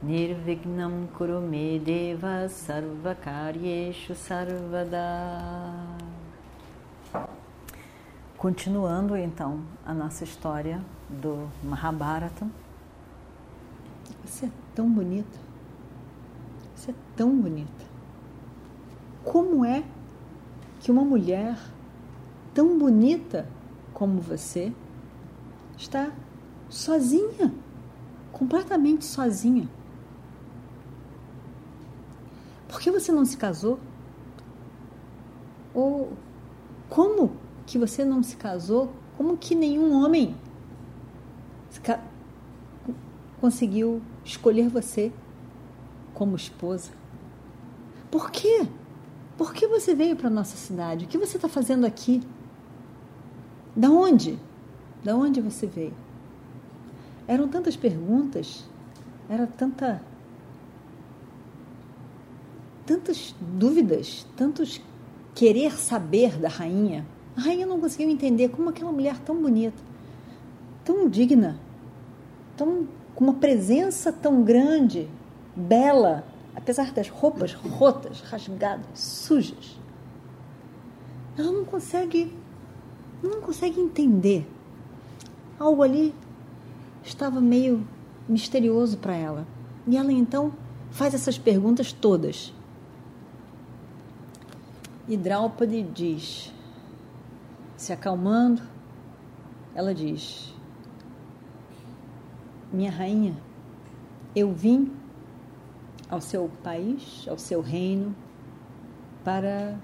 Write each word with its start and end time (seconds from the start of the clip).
Nirvignam 0.00 1.08
Kurume 1.08 1.80
Deva 1.80 2.48
Sarvakaryeshu 2.48 4.14
Sarvada 4.14 5.98
Continuando 8.36 9.16
então 9.16 9.60
a 9.84 9.92
nossa 9.92 10.22
história 10.22 10.80
do 11.08 11.48
Mahabharata. 11.64 12.46
Você 14.24 14.46
é 14.46 14.50
tão 14.72 14.88
bonita. 14.88 15.36
Você 16.76 16.92
é 16.92 16.94
tão 17.16 17.36
bonita. 17.36 17.84
Como 19.24 19.64
é 19.64 19.82
que 20.78 20.92
uma 20.92 21.02
mulher 21.02 21.58
tão 22.54 22.78
bonita 22.78 23.48
como 23.92 24.20
você 24.20 24.72
está 25.76 26.12
sozinha, 26.68 27.52
completamente 28.30 29.04
sozinha? 29.04 29.68
Por 32.68 32.77
que 32.88 33.00
você 33.00 33.12
não 33.12 33.26
se 33.26 33.36
casou? 33.36 33.78
Ou 35.74 36.12
como 36.88 37.32
que 37.66 37.78
você 37.78 38.04
não 38.04 38.22
se 38.22 38.36
casou? 38.36 38.90
Como 39.16 39.36
que 39.36 39.54
nenhum 39.54 39.92
homem 39.92 40.34
conseguiu 43.40 44.00
escolher 44.24 44.68
você 44.68 45.12
como 46.14 46.34
esposa? 46.34 46.92
Por 48.10 48.30
quê? 48.30 48.66
Por 49.36 49.52
que 49.52 49.66
você 49.66 49.94
veio 49.94 50.16
para 50.16 50.30
nossa 50.30 50.56
cidade? 50.56 51.04
O 51.04 51.08
que 51.08 51.18
você 51.18 51.36
está 51.36 51.48
fazendo 51.48 51.84
aqui? 51.84 52.22
Da 53.76 53.90
onde? 53.90 54.38
Da 55.04 55.14
onde 55.14 55.40
você 55.42 55.66
veio? 55.66 55.94
Eram 57.26 57.46
tantas 57.48 57.76
perguntas, 57.76 58.64
era 59.28 59.46
tanta 59.46 60.02
tantas 62.88 63.34
dúvidas, 63.38 64.26
tantos 64.34 64.80
querer 65.34 65.72
saber 65.72 66.38
da 66.38 66.48
rainha. 66.48 67.06
A 67.36 67.40
rainha 67.42 67.66
não 67.66 67.78
conseguiu 67.78 68.08
entender 68.08 68.48
como 68.48 68.70
aquela 68.70 68.90
mulher 68.90 69.18
tão 69.18 69.36
bonita, 69.36 69.76
tão 70.82 71.06
digna, 71.06 71.60
tão 72.56 72.88
com 73.14 73.24
uma 73.24 73.34
presença 73.34 74.10
tão 74.10 74.42
grande, 74.42 75.06
bela, 75.54 76.24
apesar 76.56 76.90
das 76.92 77.10
roupas 77.10 77.52
rotas, 77.52 78.22
rasgadas, 78.22 78.86
sujas. 78.94 79.78
Ela 81.36 81.52
não 81.52 81.66
consegue 81.66 82.34
não 83.22 83.42
consegue 83.42 83.78
entender. 83.78 84.48
Algo 85.58 85.82
ali 85.82 86.14
estava 87.04 87.38
meio 87.38 87.86
misterioso 88.26 88.96
para 88.96 89.14
ela. 89.14 89.46
E 89.86 89.94
ela 89.94 90.10
então 90.10 90.54
faz 90.90 91.12
essas 91.12 91.36
perguntas 91.36 91.92
todas. 91.92 92.56
E 95.08 95.16
Draupadi 95.16 95.82
diz, 95.82 96.52
se 97.78 97.94
acalmando, 97.94 98.60
ela 99.74 99.94
diz: 99.94 100.54
Minha 102.70 102.90
rainha, 102.90 103.34
eu 104.36 104.52
vim 104.52 104.92
ao 106.10 106.20
seu 106.20 106.50
país, 106.62 107.26
ao 107.26 107.38
seu 107.38 107.62
reino, 107.62 108.14
para 109.24 109.78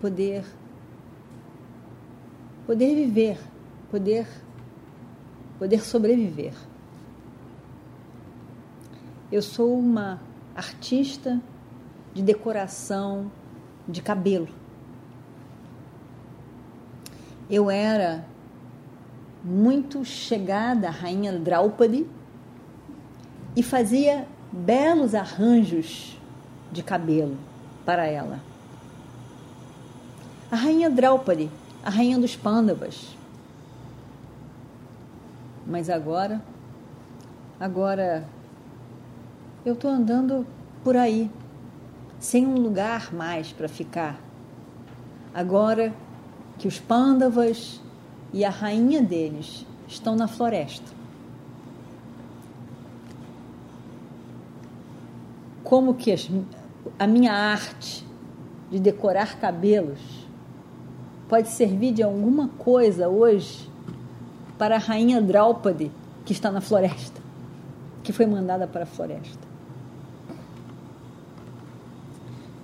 poder 0.00 0.46
poder 2.66 2.94
viver, 2.94 3.38
poder 3.90 4.26
poder 5.58 5.84
sobreviver. 5.84 6.54
Eu 9.30 9.42
sou 9.42 9.78
uma 9.78 10.22
artista 10.54 11.38
de 12.14 12.22
decoração 12.22 13.30
de 13.88 14.02
cabelo. 14.02 14.48
Eu 17.48 17.70
era 17.70 18.24
muito 19.42 20.04
chegada 20.04 20.88
à 20.88 20.90
rainha 20.90 21.32
Draupadi 21.38 22.06
e 23.54 23.62
fazia 23.62 24.26
belos 24.50 25.14
arranjos 25.14 26.18
de 26.72 26.82
cabelo 26.82 27.36
para 27.84 28.06
ela. 28.06 28.40
A 30.50 30.56
rainha 30.56 30.90
Draupadi, 30.90 31.48
a 31.84 31.90
rainha 31.90 32.18
dos 32.18 32.34
Pandavas. 32.34 33.16
Mas 35.66 35.88
agora, 35.88 36.42
agora 37.58 38.26
eu 39.64 39.74
estou 39.74 39.90
andando 39.90 40.46
por 40.82 40.96
aí 40.96 41.30
sem 42.18 42.46
um 42.46 42.58
lugar 42.58 43.12
mais 43.14 43.52
para 43.52 43.68
ficar. 43.68 44.20
Agora 45.34 45.92
que 46.58 46.66
os 46.66 46.78
pândavas 46.78 47.80
e 48.32 48.44
a 48.44 48.50
rainha 48.50 49.02
deles 49.02 49.66
estão 49.86 50.16
na 50.16 50.26
floresta. 50.26 50.94
Como 55.62 55.94
que 55.94 56.12
as, 56.12 56.30
a 56.98 57.06
minha 57.06 57.32
arte 57.32 58.06
de 58.70 58.78
decorar 58.78 59.38
cabelos 59.38 60.26
pode 61.28 61.48
servir 61.48 61.92
de 61.92 62.02
alguma 62.02 62.48
coisa 62.48 63.08
hoje 63.08 63.70
para 64.58 64.76
a 64.76 64.78
rainha 64.78 65.20
Draupadi 65.20 65.90
que 66.24 66.32
está 66.32 66.50
na 66.50 66.60
floresta, 66.60 67.20
que 68.02 68.12
foi 68.12 68.26
mandada 68.26 68.66
para 68.66 68.84
a 68.84 68.86
floresta. 68.86 69.46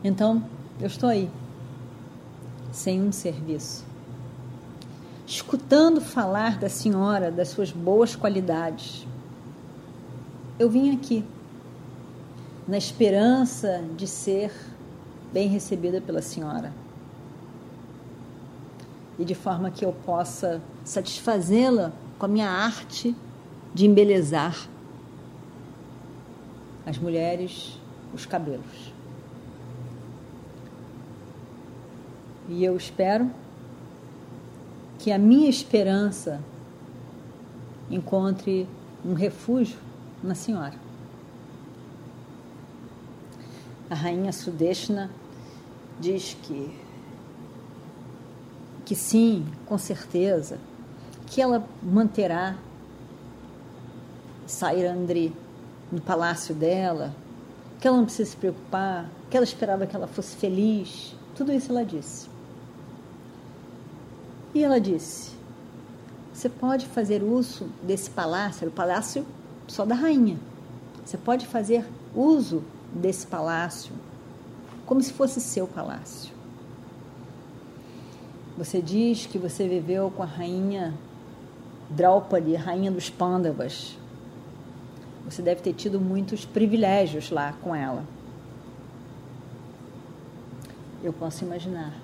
Então, 0.05 0.43
eu 0.81 0.89
estou 0.89 1.09
aí, 1.09 1.31
sem 2.73 3.01
um 3.01 3.13
serviço, 3.13 3.85
escutando 5.25 6.01
falar 6.01 6.59
da 6.59 6.69
senhora, 6.69 7.31
das 7.31 7.49
suas 7.49 7.71
boas 7.71 8.17
qualidades. 8.17 9.07
Eu 10.59 10.69
vim 10.69 10.93
aqui, 10.93 11.25
na 12.67 12.77
esperança 12.77 13.85
de 13.97 14.09
ser 14.09 14.53
bem 15.33 15.49
recebida 15.49 16.01
pela 16.01 16.21
senhora. 16.21 16.73
E 19.19 19.25
de 19.25 19.37
forma 19.37 19.71
que 19.71 19.85
eu 19.85 19.93
possa 20.05 20.61
satisfazê-la 20.85 21.93
com 22.19 22.27
a 22.27 22.29
minha 22.29 22.49
arte 22.49 23.15
de 23.73 23.87
embelezar 23.87 24.69
as 26.85 26.99
mulheres, 26.99 27.79
os 28.13 28.27
cabelos. 28.27 28.93
E 32.55 32.67
eu 32.67 32.77
espero 32.77 33.31
que 34.99 35.11
a 35.11 35.17
minha 35.17 35.49
esperança 35.49 36.39
encontre 37.91 38.69
um 39.03 39.15
refúgio 39.15 39.79
na 40.23 40.35
Senhora. 40.35 40.75
A 43.89 43.95
rainha 43.95 44.31
Sudeshna 44.33 45.11
diz 45.99 46.37
que 46.43 46.79
que 48.85 48.95
sim, 48.95 49.47
com 49.65 49.79
certeza, 49.79 50.59
que 51.29 51.41
ela 51.41 51.67
manterá 51.83 52.59
Sairandri 54.47 55.35
no 55.91 56.03
palácio 56.03 56.55
dela, 56.55 57.15
que 57.81 57.89
ela 57.89 57.97
não 57.97 58.05
precisa 58.05 58.31
se 58.31 58.37
preocupar, 58.37 59.09
que 59.31 59.39
ela 59.39 59.45
esperava 59.45 59.87
que 59.87 59.97
ela 59.97 60.07
fosse 60.07 60.37
feliz. 60.37 61.17
Tudo 61.35 61.51
isso 61.51 61.73
ela 61.73 61.83
disse. 61.83 62.32
E 64.55 64.63
ela 64.63 64.81
disse: 64.81 65.33
Você 66.33 66.49
pode 66.49 66.87
fazer 66.87 67.23
uso 67.23 67.69
desse 67.83 68.11
palácio, 68.11 68.69
o 68.69 68.73
palácio 68.73 69.27
só 69.67 69.85
da 69.85 69.95
rainha. 69.95 70.39
Você 71.05 71.17
pode 71.17 71.47
fazer 71.47 71.85
uso 72.15 72.63
desse 72.95 73.27
palácio 73.27 73.93
como 74.87 75.03
se 75.03 75.13
fosse 75.13 75.41
seu 75.41 75.67
palácio. 75.67 76.33
Você 78.59 78.83
diz 78.83 79.27
que 79.27 79.39
você 79.39 79.67
viveu 79.67 80.11
com 80.11 80.23
a 80.23 80.27
rainha 80.27 80.93
Draupadi, 81.89 82.55
rainha 82.55 82.91
dos 82.91 83.09
Pandavas. 83.09 83.97
Você 85.25 85.41
deve 85.41 85.63
ter 85.63 85.73
tido 85.73 86.01
muitos 86.01 86.45
privilégios 86.45 87.31
lá 87.31 87.55
com 87.63 87.75
ela. 87.75 88.05
Eu 91.03 91.13
posso 91.13 91.45
imaginar. 91.45 91.95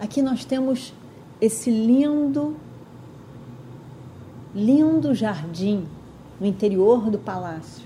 Aqui 0.00 0.20
nós 0.20 0.44
temos 0.44 0.92
esse 1.42 1.72
lindo, 1.72 2.56
lindo 4.54 5.12
jardim 5.12 5.88
no 6.38 6.46
interior 6.46 7.10
do 7.10 7.18
palácio. 7.18 7.84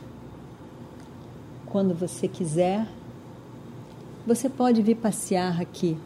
Quando 1.65 1.95
você 1.95 2.29
quiser, 2.29 2.87
você 4.27 4.51
pode 4.51 4.83
vir 4.83 4.97
passear 4.97 5.59
aqui, 5.59 5.97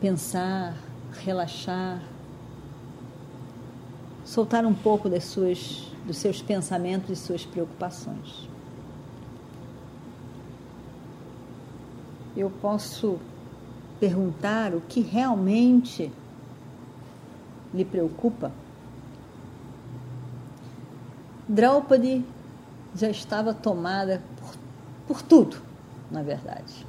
pensar, 0.00 0.76
relaxar, 1.20 2.00
soltar 4.24 4.64
um 4.64 4.74
pouco 4.74 5.08
das 5.08 5.24
suas, 5.24 5.90
dos 6.06 6.16
seus 6.16 6.40
pensamentos 6.40 7.10
e 7.10 7.16
suas 7.16 7.44
preocupações. 7.44 8.48
Eu 12.36 12.52
posso 12.62 13.18
perguntar 14.02 14.74
o 14.74 14.80
que 14.80 15.00
realmente 15.00 16.10
lhe 17.72 17.84
preocupa? 17.84 18.50
Draupadi 21.48 22.24
já 22.96 23.08
estava 23.08 23.54
tomada 23.54 24.20
por, 24.40 24.56
por 25.06 25.22
tudo, 25.22 25.56
na 26.10 26.20
verdade. 26.20 26.84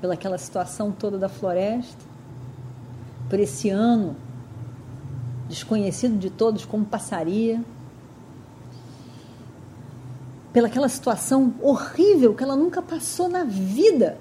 Pelaquela 0.00 0.36
situação 0.36 0.90
toda 0.90 1.16
da 1.16 1.28
floresta, 1.28 2.04
por 3.30 3.38
esse 3.38 3.70
ano 3.70 4.16
desconhecido 5.48 6.18
de 6.18 6.28
todos 6.28 6.64
como 6.64 6.84
passaria, 6.84 7.62
pelaquela 10.52 10.88
situação 10.88 11.54
horrível 11.62 12.34
que 12.34 12.42
ela 12.42 12.56
nunca 12.56 12.82
passou 12.82 13.28
na 13.28 13.44
vida, 13.44 14.18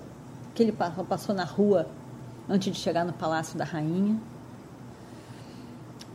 que 0.56 0.64
ele 0.64 0.72
passou 0.72 1.36
na 1.36 1.44
rua 1.44 1.86
antes 2.48 2.74
de 2.74 2.80
chegar 2.80 3.04
no 3.04 3.12
palácio 3.12 3.58
da 3.58 3.66
rainha. 3.66 4.18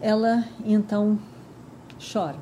Ela 0.01 0.45
então 0.65 1.19
chora. 2.01 2.39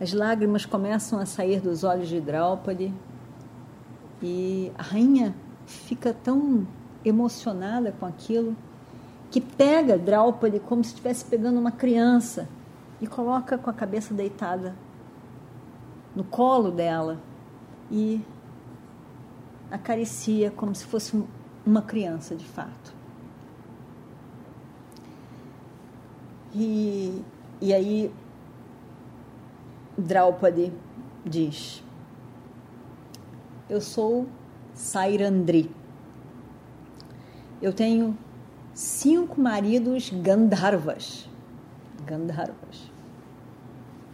As 0.00 0.12
lágrimas 0.12 0.64
começam 0.64 1.18
a 1.18 1.26
sair 1.26 1.60
dos 1.60 1.82
olhos 1.82 2.08
de 2.08 2.20
Draupadi 2.20 2.94
e 4.22 4.70
a 4.78 4.82
rainha 4.82 5.34
fica 5.66 6.14
tão 6.14 6.66
emocionada 7.04 7.92
com 7.98 8.06
aquilo 8.06 8.56
que 9.30 9.40
pega 9.40 9.98
Draupadi 9.98 10.60
como 10.60 10.84
se 10.84 10.90
estivesse 10.90 11.24
pegando 11.24 11.58
uma 11.58 11.72
criança 11.72 12.48
e 13.00 13.06
coloca 13.06 13.58
com 13.58 13.68
a 13.68 13.72
cabeça 13.72 14.14
deitada 14.14 14.74
no 16.14 16.22
colo 16.22 16.70
dela 16.70 17.18
e 17.90 18.20
acaricia 19.70 20.50
como 20.50 20.74
se 20.74 20.84
fosse 20.84 21.22
uma 21.64 21.82
criança 21.82 22.34
de 22.34 22.44
fato. 22.44 22.94
E, 26.54 27.22
e 27.60 27.74
aí 27.74 28.12
Draupadi 29.98 30.72
diz: 31.24 31.82
Eu 33.68 33.80
sou 33.80 34.26
Sairandri. 34.74 35.70
Eu 37.60 37.72
tenho 37.72 38.16
cinco 38.74 39.40
maridos 39.40 40.10
Gandharvas. 40.10 41.28
Gandharvas. 42.06 42.90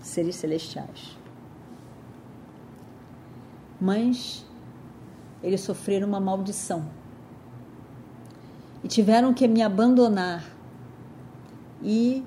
Seres 0.00 0.36
celestiais. 0.36 1.16
Mas 3.80 4.46
eles 5.42 5.60
sofreram 5.60 6.08
uma 6.08 6.20
maldição 6.20 6.84
e 8.82 8.88
tiveram 8.88 9.32
que 9.34 9.46
me 9.46 9.62
abandonar 9.62 10.44
e 11.82 12.24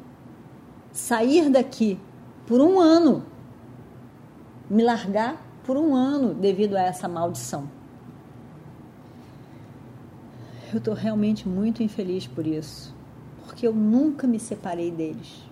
sair 0.91 1.50
daqui 1.50 2.00
por 2.45 2.62
um 2.62 2.79
ano 2.79 3.23
me 4.69 4.83
largar 4.83 5.41
por 5.63 5.77
um 5.77 5.95
ano 5.95 6.33
devido 6.33 6.75
a 6.75 6.81
essa 6.81 7.07
maldição. 7.07 7.69
Eu 10.71 10.79
estou 10.79 10.94
realmente 10.94 11.47
muito 11.47 11.83
infeliz 11.83 12.27
por 12.27 12.45
isso, 12.45 12.94
porque 13.45 13.67
eu 13.67 13.73
nunca 13.73 14.27
me 14.27 14.39
separei 14.39 14.91
deles. 14.91 15.44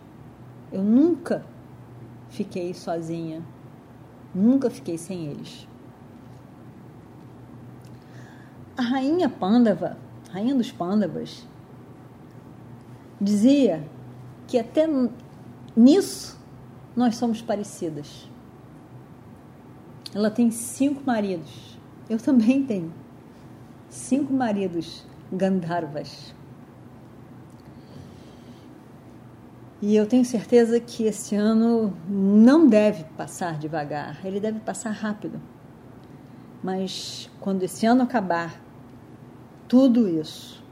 Eu 0.71 0.83
nunca 0.83 1.45
fiquei 2.29 2.73
sozinha, 2.73 3.43
nunca 4.33 4.69
fiquei 4.69 4.97
sem 4.97 5.27
eles. 5.27 5.67
A 8.75 8.81
rainha 8.81 9.29
Pandava, 9.29 9.97
rainha 10.31 10.55
dos 10.55 10.71
Pandavas, 10.71 11.47
dizia 13.21 13.87
que 14.47 14.57
até 14.57 14.87
nisso 15.75 16.39
nós 16.95 17.15
somos 17.15 17.41
parecidas. 17.41 18.29
Ela 20.13 20.29
tem 20.29 20.51
cinco 20.51 21.03
maridos. 21.05 21.77
Eu 22.09 22.17
também 22.17 22.63
tenho. 22.65 22.93
Cinco 23.89 24.33
maridos 24.33 25.05
Gandharvas. 25.31 26.33
E 29.81 29.95
eu 29.95 30.07
tenho 30.07 30.23
certeza 30.23 30.79
que 30.79 31.03
esse 31.03 31.35
ano 31.35 31.93
não 32.07 32.67
deve 32.67 33.03
passar 33.17 33.59
devagar, 33.59 34.25
ele 34.25 34.39
deve 34.39 34.61
passar 34.61 34.91
rápido. 34.91 35.41
Mas 36.63 37.29
quando 37.41 37.63
esse 37.63 37.85
ano 37.85 38.03
acabar, 38.03 38.61
tudo 39.67 40.07
isso 40.07 40.63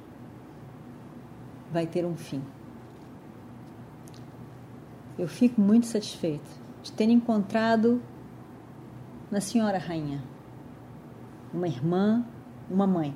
vai 1.72 1.86
ter 1.86 2.06
um 2.06 2.16
fim. 2.16 2.42
Eu 5.20 5.28
fico 5.28 5.60
muito 5.60 5.86
satisfeita 5.86 6.50
de 6.82 6.92
ter 6.94 7.10
encontrado 7.10 8.02
na 9.30 9.42
Senhora 9.42 9.78
Rainha, 9.78 10.24
uma 11.54 11.68
irmã, 11.68 12.26
uma 12.70 12.88
mãe. 12.88 13.16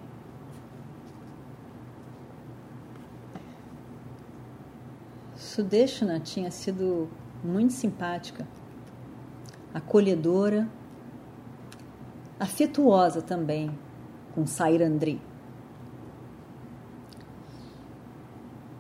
Sudeshna 5.36 6.20
tinha 6.20 6.52
sido 6.52 7.10
muito 7.44 7.72
simpática, 7.72 8.46
acolhedora, 9.74 10.70
afetuosa 12.40 13.22
também 13.22 13.78
com 14.34 14.46
Sairandri. 14.46 15.22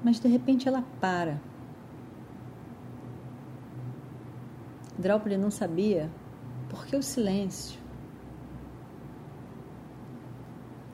Mas 0.03 0.19
de 0.19 0.27
repente 0.27 0.67
ela 0.67 0.83
para. 1.00 1.39
Draupadi 4.97 5.38
não 5.38 5.51
sabia 5.51 6.09
por 6.69 6.85
que 6.85 6.95
o 6.95 7.01
silêncio? 7.01 7.79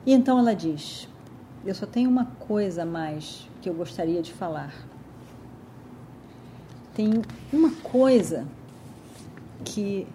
E 0.04 0.12
então 0.12 0.38
ela 0.38 0.54
diz: 0.54 1.08
Eu 1.64 1.74
só 1.74 1.86
tenho 1.86 2.08
uma 2.08 2.26
coisa 2.26 2.82
a 2.82 2.86
mais 2.86 3.48
que 3.60 3.68
eu 3.68 3.74
gostaria 3.74 4.22
de 4.22 4.32
falar. 4.32 4.74
Tem 6.94 7.22
uma 7.52 7.70
coisa 7.82 8.46
que 9.64 10.06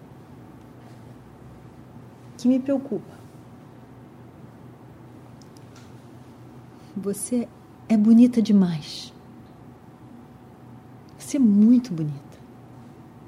que 2.37 2.47
me 2.47 2.59
preocupa. 2.59 3.17
Você 6.95 7.47
é 7.89 7.97
bonita 7.97 8.41
demais. 8.41 9.13
Você 11.17 11.37
é 11.37 11.39
muito 11.39 11.93
bonita. 11.93 12.37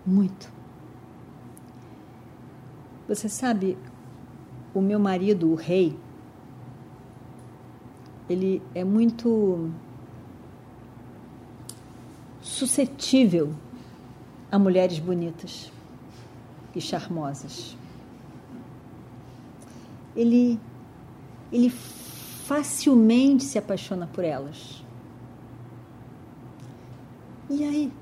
Muito. 0.06 0.52
Você 3.08 3.28
sabe, 3.28 3.78
o 4.74 4.82
meu 4.82 5.00
marido, 5.00 5.52
o 5.52 5.56
rei, 5.56 5.98
ele 8.30 8.62
é 8.76 8.84
muito 8.84 9.72
suscetível 12.42 13.54
a 14.52 14.60
mulheres 14.60 15.00
bonitas 15.00 15.72
e 16.76 16.80
charmosas. 16.82 17.76
Ele, 20.16 20.60
ele 21.52 21.70
facilmente 21.70 23.44
se 23.44 23.58
apaixona 23.58 24.08
por 24.08 24.24
elas. 24.24 24.84
E 27.50 27.64
aí? 27.64 27.94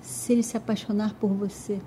Se 0.00 0.32
ele 0.32 0.42
se 0.42 0.56
apaixonar 0.56 1.14
por 1.14 1.28
você, 1.28 1.80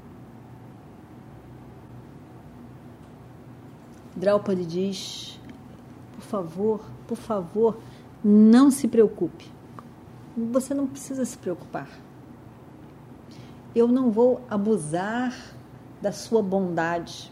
Draupadi 4.16 4.66
diz: 4.66 5.40
por 6.16 6.22
favor, 6.22 6.82
por 7.08 7.18
favor, 7.18 7.78
não 8.24 8.70
se 8.72 8.88
preocupe. 8.88 9.52
Você 10.52 10.74
não 10.74 10.88
precisa 10.88 11.26
se 11.26 11.38
preocupar. 11.38 11.90
eu 13.76 13.88
não 13.88 14.12
vou 14.12 14.42
abusar 14.50 15.34
da 16.02 16.12
sua 16.12 16.42
bondade, 16.42 17.32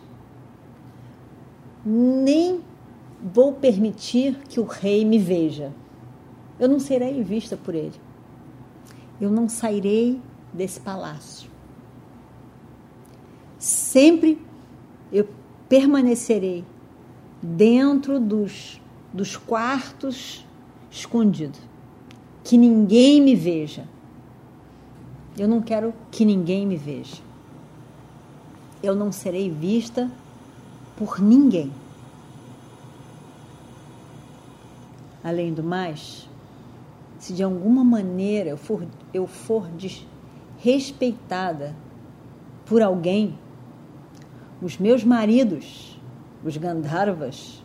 nem 1.86 2.62
vou 3.22 3.54
permitir 3.54 4.38
que 4.50 4.60
o 4.60 4.64
rei 4.64 5.06
me 5.06 5.18
veja. 5.18 5.72
Eu 6.60 6.68
não 6.68 6.80
serei 6.80 7.24
vista 7.24 7.58
por 7.58 7.76
ele. 7.76 7.96
Eu 9.20 9.30
não 9.30 9.48
sairei 9.48 10.20
desse 10.54 10.80
palácio. 10.80 11.50
Sempre 13.58 14.40
eu 15.12 15.28
permanecerei 15.70 16.66
dentro 17.42 18.20
dos, 18.20 18.82
dos 19.14 19.38
quartos 19.38 20.46
escondido. 20.90 21.58
Que 22.44 22.58
ninguém 22.58 23.22
me 23.22 23.36
veja. 23.36 23.88
Eu 25.38 25.48
não 25.48 25.62
quero 25.62 25.94
que 26.10 26.26
ninguém 26.26 26.66
me 26.66 26.76
veja. 26.76 27.18
Eu 28.84 28.96
não 28.96 29.12
serei 29.12 29.50
vista 29.50 30.12
por 31.02 31.20
ninguém. 31.20 31.72
Além 35.24 35.52
do 35.52 35.64
mais, 35.64 36.30
se 37.18 37.34
de 37.34 37.42
alguma 37.42 37.84
maneira 37.84 38.52
eu 38.52 38.58
for, 38.58 38.86
eu 39.12 39.26
for 39.26 39.68
respeitada 40.60 41.76
por 42.68 42.84
alguém, 42.84 43.36
os 44.62 44.78
meus 44.78 45.04
maridos, 45.04 46.00
os 46.46 46.56
Gandharvas, 46.56 47.64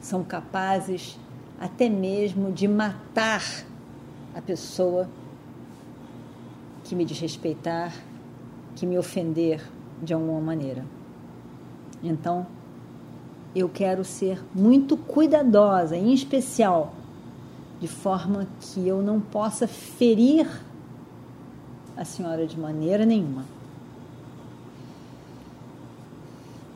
são 0.00 0.22
capazes 0.22 1.18
até 1.58 1.88
mesmo 1.88 2.52
de 2.52 2.68
matar 2.68 3.42
a 4.32 4.40
pessoa 4.40 5.10
que 6.84 6.94
me 6.94 7.04
desrespeitar, 7.04 7.92
que 8.76 8.86
me 8.86 8.96
ofender 8.96 9.60
de 10.00 10.14
alguma 10.14 10.40
maneira. 10.40 10.95
Então, 12.06 12.46
eu 13.54 13.68
quero 13.68 14.04
ser 14.04 14.42
muito 14.54 14.96
cuidadosa, 14.96 15.96
em 15.96 16.12
especial, 16.12 16.94
de 17.80 17.88
forma 17.88 18.46
que 18.60 18.86
eu 18.86 19.02
não 19.02 19.20
possa 19.20 19.66
ferir 19.66 20.46
a 21.96 22.04
senhora 22.04 22.46
de 22.46 22.58
maneira 22.58 23.04
nenhuma. 23.04 23.44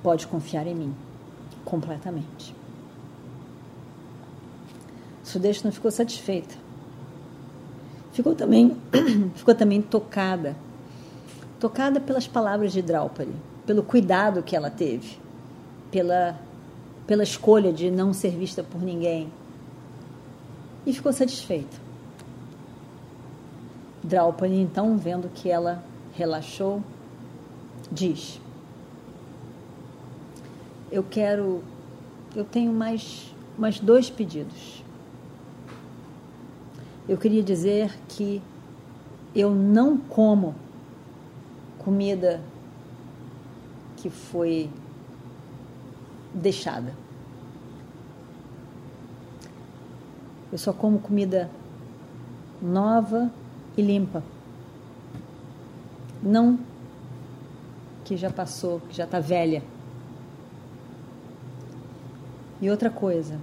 Pode 0.02 0.26
confiar 0.26 0.66
em 0.66 0.74
mim, 0.74 0.94
completamente. 1.64 2.54
Sudeste 5.22 5.64
não 5.64 5.70
ficou 5.70 5.90
satisfeita. 5.90 6.56
Ficou 8.12 8.34
também, 8.34 8.76
ficou 9.36 9.54
também 9.54 9.80
tocada. 9.80 10.56
Tocada 11.60 12.00
pelas 12.00 12.26
palavras 12.26 12.72
de 12.72 12.80
Draupadi, 12.80 13.34
pelo 13.66 13.82
cuidado 13.82 14.42
que 14.42 14.56
ela 14.56 14.70
teve, 14.70 15.18
pela, 15.90 16.38
pela 17.06 17.22
escolha 17.22 17.72
de 17.72 17.90
não 17.90 18.12
ser 18.12 18.30
vista 18.30 18.62
por 18.62 18.82
ninguém. 18.82 19.32
E 20.86 20.92
ficou 20.92 21.12
satisfeita. 21.12 21.76
Draupadi, 24.02 24.54
então, 24.54 24.96
vendo 24.96 25.28
que 25.28 25.50
ela 25.50 25.84
relaxou, 26.14 26.82
diz: 27.92 28.40
Eu 30.90 31.02
quero, 31.02 31.62
eu 32.34 32.44
tenho 32.44 32.72
mais, 32.72 33.32
mais 33.58 33.78
dois 33.78 34.08
pedidos 34.08 34.80
eu 37.10 37.18
queria 37.18 37.42
dizer 37.42 37.92
que 38.06 38.40
eu 39.34 39.52
não 39.52 39.96
como 39.96 40.54
comida 41.76 42.40
que 44.00 44.08
foi 44.08 44.70
deixada. 46.34 46.94
Eu 50.50 50.58
só 50.58 50.72
como 50.72 50.98
comida 50.98 51.50
nova 52.60 53.30
e 53.76 53.82
limpa. 53.82 54.22
Não 56.22 56.58
que 58.04 58.16
já 58.16 58.30
passou, 58.30 58.80
que 58.80 58.96
já 58.96 59.04
está 59.04 59.20
velha. 59.20 59.62
E 62.60 62.68
outra 62.68 62.90
coisa, 62.90 63.38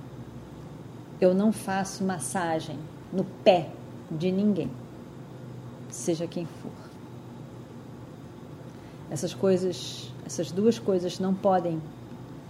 eu 1.19 1.33
não 1.33 1.51
faço 1.51 2.03
massagem 2.03 2.77
no 3.11 3.23
pé 3.23 3.71
de 4.11 4.31
ninguém, 4.31 4.69
seja 5.89 6.27
quem 6.27 6.45
for. 6.45 6.86
Essas 9.09 9.33
coisas, 9.33 10.11
essas 10.25 10.51
duas 10.51 10.77
coisas 10.77 11.19
não 11.19 11.33
podem 11.33 11.81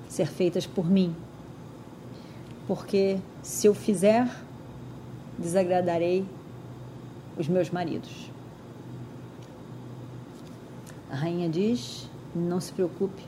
ser 0.07 0.27
feitas 0.27 0.65
por 0.65 0.89
mim, 0.89 1.15
porque 2.67 3.19
se 3.43 3.67
eu 3.67 3.73
fizer, 3.73 4.29
desagradarei 5.37 6.25
os 7.37 7.47
meus 7.47 7.69
maridos. 7.69 8.31
A 11.09 11.15
rainha 11.15 11.47
diz: 11.47 12.09
não 12.35 12.59
se 12.59 12.73
preocupe, 12.73 13.23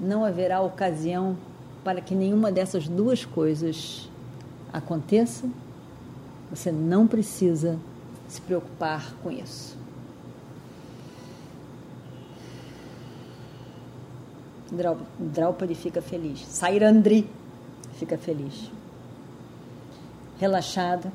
não 0.00 0.24
haverá 0.24 0.60
ocasião 0.60 1.36
para 1.82 2.00
que 2.00 2.14
nenhuma 2.14 2.50
dessas 2.50 2.88
duas 2.88 3.24
coisas 3.24 4.08
aconteça 4.72 5.48
você 6.50 6.70
não 6.70 7.06
precisa 7.06 7.78
se 8.28 8.40
preocupar 8.40 9.14
com 9.22 9.30
isso. 9.30 9.76
Draupadi 15.18 15.74
fica 15.74 16.02
feliz. 16.02 16.44
Sairandri 16.46 17.28
fica 17.94 18.18
feliz. 18.18 18.70
Relaxada. 20.38 21.12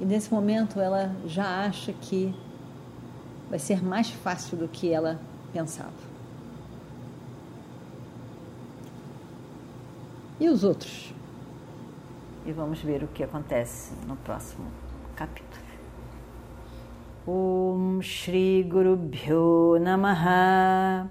E 0.00 0.04
nesse 0.04 0.32
momento 0.32 0.80
ela 0.80 1.14
já 1.26 1.64
acha 1.64 1.92
que 1.92 2.34
vai 3.48 3.58
ser 3.58 3.82
mais 3.82 4.10
fácil 4.10 4.56
do 4.56 4.68
que 4.68 4.92
ela 4.92 5.18
pensava. 5.52 5.92
E 10.40 10.48
os 10.48 10.64
outros? 10.64 11.14
e 12.46 12.52
vamos 12.52 12.80
ver 12.80 13.02
o 13.02 13.08
que 13.08 13.22
acontece 13.22 13.94
no 14.06 14.16
próximo 14.16 14.66
capítulo. 15.16 15.64
Om 17.26 18.02
Shri 18.02 18.62
Guru 18.64 18.96
Bhyo 18.96 19.78
Namaha 19.80 21.10